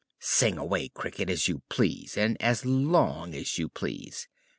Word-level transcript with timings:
"Sing 0.19 0.57
away, 0.57 0.89
Cricket, 0.89 1.29
as 1.29 1.47
you 1.47 1.61
please, 1.69 2.17
and 2.17 2.35
as 2.41 2.65
long 2.65 3.35
as 3.35 3.59
you 3.59 3.69
please. 3.69 4.27